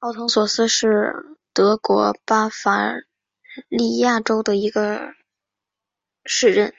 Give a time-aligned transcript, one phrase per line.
[0.00, 1.14] 奥滕索斯是
[1.52, 2.94] 德国巴伐
[3.68, 5.14] 利亚州的一个
[6.26, 6.74] 市镇。